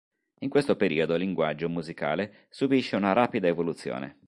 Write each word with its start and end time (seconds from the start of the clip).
In 0.39 0.49
questo 0.49 0.75
periodo 0.75 1.13
il 1.13 1.19
linguaggio 1.19 1.69
musicale 1.69 2.47
subisce 2.49 2.95
una 2.95 3.13
rapida 3.13 3.45
evoluzione. 3.47 4.17